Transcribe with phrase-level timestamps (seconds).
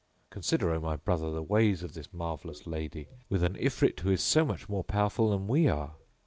[0.31, 4.23] Consider, O my brother, the ways of this marvellous lady with an Ifrit who is
[4.23, 5.93] so much more powerful than we are.